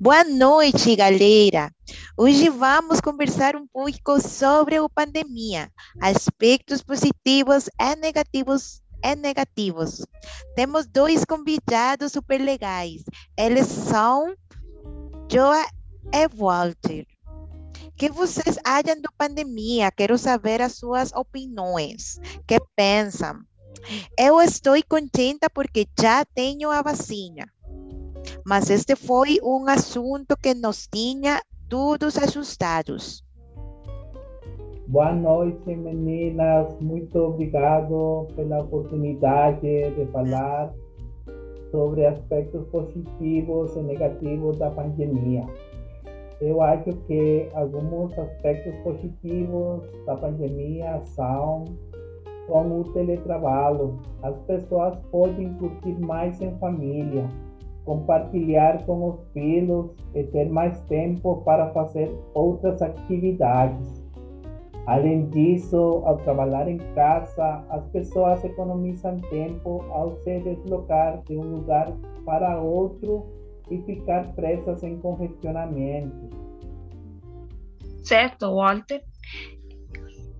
[0.00, 1.72] Boa noite, galera.
[2.16, 10.06] Hoje vamos conversar um pouco sobre a pandemia, aspectos positivos e negativos e negativos.
[10.54, 13.02] Temos dois convidados super legais.
[13.36, 14.36] Eles são
[15.28, 15.66] Joa
[16.14, 17.04] e Walter.
[17.96, 19.90] Que vocês acham da pandemia?
[19.90, 22.20] Quero saber as suas opiniões.
[22.46, 23.40] Que pensam?
[24.16, 27.48] Eu estou contenta porque já tenho a vacina
[28.48, 33.22] mas este foi um assunto que nos tinha todos assustados.
[34.86, 36.74] Boa noite, meninas.
[36.80, 40.72] Muito obrigado pela oportunidade de falar
[41.70, 45.46] sobre aspectos positivos e negativos da pandemia.
[46.40, 51.64] Eu acho que alguns aspectos positivos da pandemia são
[52.46, 53.98] como o teletrabalho.
[54.22, 57.28] As pessoas podem curtir mais em família,
[57.88, 64.06] compartilhar com os filhos e ter mais tempo para fazer outras atividades.
[64.86, 71.56] Além disso, ao trabalhar em casa, as pessoas economizam tempo ao se deslocar de um
[71.56, 71.90] lugar
[72.26, 73.26] para outro
[73.70, 76.28] e ficar presas em congestionamento.
[78.02, 79.02] Certo, Walter.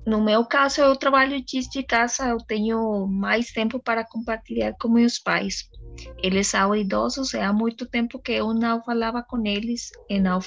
[0.07, 5.19] No meu caso, eu trabalho desde casa, eu tenho mais tempo para compartilhar com meus
[5.19, 5.69] pais.
[6.23, 10.41] Eles são idosos e há muito tempo que eu não falava com eles e não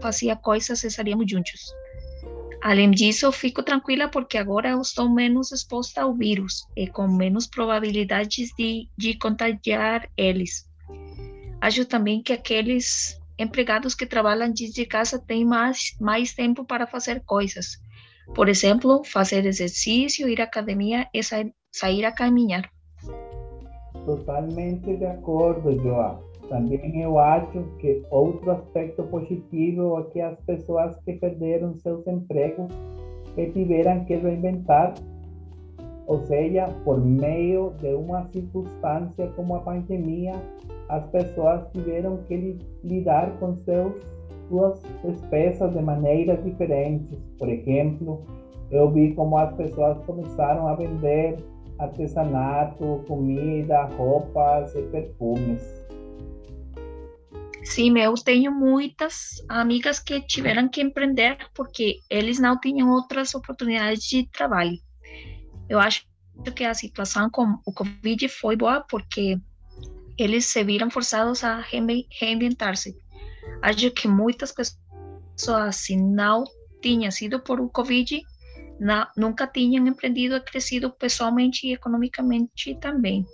[0.00, 1.60] fazia coisas e estaríamos juntos.
[2.62, 7.46] Além disso, fico tranquila porque agora eu estou menos exposta ao vírus e com menos
[7.46, 10.68] probabilidades de, de contagiar eles.
[11.60, 17.22] Acho também que aqueles empregados que trabalham desde casa têm mais, mais tempo para fazer
[17.24, 17.78] coisas.
[18.34, 22.68] Por exemplo, fazer exercício, ir à academia e sair, sair a caminhar.
[24.06, 26.20] Totalmente de acordo, Joa.
[26.48, 32.72] Também eu acho que outro aspecto positivo é que as pessoas que perderam seus empregos
[33.36, 34.94] e tiveram que reinventar,
[36.06, 40.34] ou seja, por meio de uma circunstância como a pandemia,
[40.88, 43.92] as pessoas tiveram que lidar com seus
[44.48, 47.18] suas despesas de maneiras diferentes.
[47.36, 48.22] Por exemplo,
[48.70, 51.38] eu vi como as pessoas começaram a vender
[51.78, 55.62] artesanato, comida, roupas e perfumes.
[57.64, 64.04] Sim, eu tenho muitas amigas que tiveram que empreender porque eles não tinham outras oportunidades
[64.04, 64.78] de trabalho.
[65.68, 66.06] Eu acho
[66.54, 69.36] que a situação com o Covid foi boa porque
[70.16, 72.96] eles se viram forçados a reinventar-se.
[73.60, 76.44] Acho que muitas pessoas, se não
[76.80, 78.22] tinha sido por o Covid,
[79.16, 83.24] nunca tinham empreendido e crescido pessoalmente e economicamente também.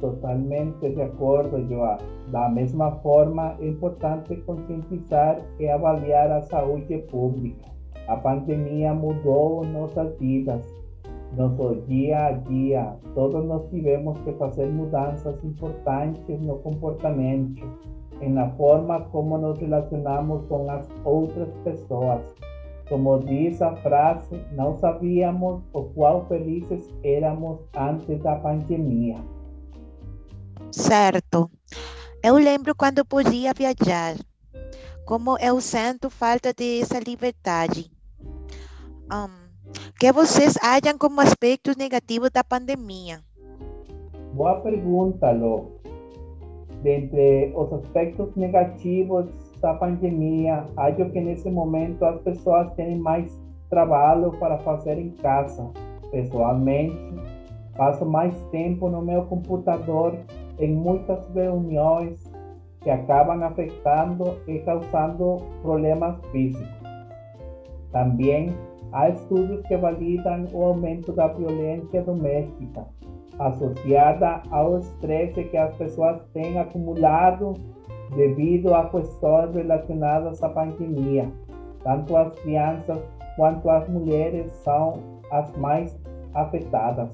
[0.00, 1.96] Totalmente de acordo, Joa.
[2.28, 7.70] Da mesma forma, é importante conscientizar e avaliar a saúde pública.
[8.08, 10.66] A pandemia mudou nossas vidas,
[11.36, 12.96] nosso dia a dia.
[13.14, 17.62] Todos nós tivemos que fazer mudanças importantes no comportamento
[18.28, 22.22] na forma como nos relacionamos com as outras pessoas
[22.92, 29.16] como diz a frase, não sabíamos o qual felizes éramos antes da pandemia.
[30.70, 31.50] Certo.
[32.22, 34.16] Eu lembro quando podia viajar.
[35.06, 37.90] Como eu sinto falta dessa liberdade.
[39.10, 39.48] Um,
[39.98, 43.20] que vocês acham como aspectos negativos da pandemia?
[44.34, 45.80] Boa pergunta, Lô.
[46.82, 53.40] Dentre os aspectos negativos da pandemia, acho que nesse momento as pessoas têm mais
[53.70, 55.70] trabalho para fazer em casa.
[56.10, 57.14] Pessoalmente,
[57.76, 60.18] passo mais tempo no meu computador
[60.58, 62.30] em muitas reuniões
[62.80, 66.68] que acabam afetando e causando problemas físicos.
[67.92, 68.52] Também
[68.92, 72.84] há estudos que validam o aumento da violência doméstica
[73.38, 77.54] associada ao estresse que as pessoas têm acumulado
[78.14, 81.32] devido a questões relacionadas à pandemia.
[81.82, 83.00] Tanto as crianças
[83.36, 85.96] quanto as mulheres são as mais
[86.34, 87.10] afetadas.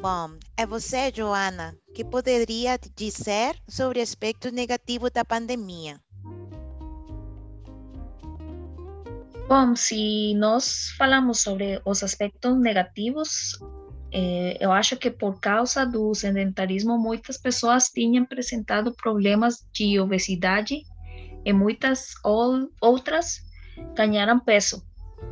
[0.00, 5.96] Bom, é você, Joana, que poderia dizer sobre aspectos negativos da pandemia.
[9.48, 13.58] Bom, se nós falamos sobre os aspectos negativos,
[14.12, 20.82] é, eu acho que por causa do sedentarismo, muitas pessoas tinham apresentado problemas de obesidade
[21.44, 23.40] e muitas outras
[23.96, 24.82] ganharam peso.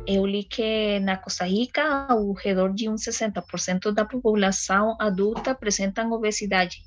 [0.07, 6.11] Eu li que na Costa Rica, ao redor de uns 60% da população adulta apresentam
[6.11, 6.77] obesidade.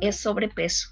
[0.00, 0.88] é sobrepeso.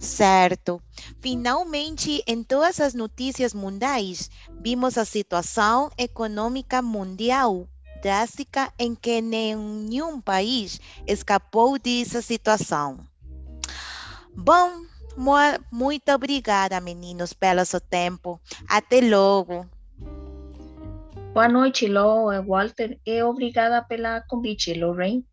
[0.00, 0.80] Certo.
[1.20, 4.30] Finalmente, em todas as notícias mundiais,
[4.60, 7.68] vimos a situação econômica mundial
[8.02, 13.00] drástica em que nenhum país escapou dessa situação.
[14.34, 14.70] Bom,
[15.70, 18.40] muito obrigada, meninos, pelo seu tempo.
[18.66, 19.66] Até logo.
[21.34, 25.24] Boa noite, Lô, Walter, e obrigada pela convite, Lorraine.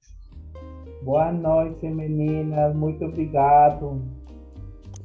[1.03, 2.75] Boa noite, meninas.
[2.75, 4.16] Muito obrigado.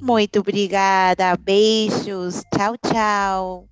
[0.03, 1.35] Muito obrigada.
[1.37, 2.43] Beijos.
[2.53, 3.72] Tchau, tchau.